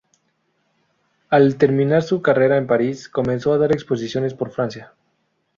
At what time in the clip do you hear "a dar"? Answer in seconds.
3.53-3.71